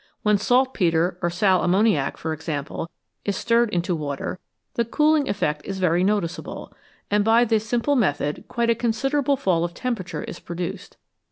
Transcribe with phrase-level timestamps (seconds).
[0.23, 2.89] When saltpetre or sal ammoniac, for example,
[3.23, 4.39] is stirred into water,
[4.73, 6.73] the cooling effect is very noticeable,
[7.11, 10.97] and by this simple method quite a considerable fall of temperature is produced.